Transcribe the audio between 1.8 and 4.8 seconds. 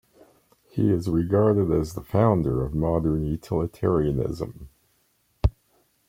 the founder of modern utilitarianism.